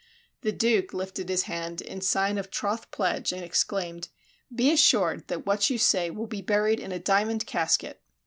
The 0.41 0.51
Duke 0.51 0.95
lifted 0.95 1.29
his 1.29 1.43
hand 1.43 1.79
in 1.79 2.01
sign 2.01 2.39
of 2.39 2.49
troth 2.49 2.89
pledge 2.89 3.31
and 3.31 3.43
exclaimed, 3.43 4.09
"Be 4.51 4.71
assured 4.71 5.27
that 5.27 5.45
what 5.45 5.69
you 5.69 5.77
say 5.77 6.09
will 6.09 6.25
be 6.25 6.41
buried 6.41 6.79
in 6.79 6.91
a 6.91 6.97
diamond 6.97 7.45
casket." 7.45 8.01